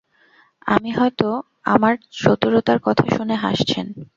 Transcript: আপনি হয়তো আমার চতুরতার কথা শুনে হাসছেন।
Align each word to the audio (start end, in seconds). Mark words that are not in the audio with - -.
আপনি 0.67 0.89
হয়তো 0.91 1.27
আমার 1.65 1.93
চতুরতার 2.15 2.79
কথা 2.79 3.05
শুনে 3.15 3.35
হাসছেন। 3.35 3.85